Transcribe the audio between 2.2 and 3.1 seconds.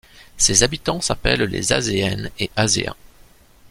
et Azéens.